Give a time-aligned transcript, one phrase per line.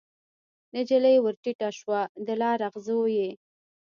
[0.75, 3.29] نجلۍ ورټیټه شوه د لار اغزو یې